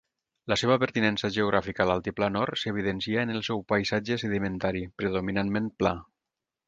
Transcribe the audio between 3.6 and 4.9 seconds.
paisatge sedimentari,